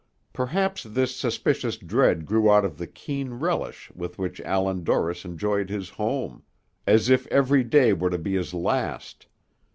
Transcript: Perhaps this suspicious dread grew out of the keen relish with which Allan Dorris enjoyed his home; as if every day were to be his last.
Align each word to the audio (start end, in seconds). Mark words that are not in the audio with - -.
Perhaps 0.33 0.81
this 0.81 1.15
suspicious 1.15 1.77
dread 1.77 2.25
grew 2.25 2.51
out 2.51 2.65
of 2.65 2.79
the 2.79 2.87
keen 2.87 3.35
relish 3.35 3.91
with 3.93 4.17
which 4.17 4.41
Allan 4.41 4.83
Dorris 4.83 5.25
enjoyed 5.25 5.69
his 5.69 5.89
home; 5.89 6.41
as 6.87 7.07
if 7.11 7.27
every 7.27 7.63
day 7.63 7.93
were 7.93 8.09
to 8.09 8.17
be 8.17 8.33
his 8.33 8.51
last. 8.51 9.27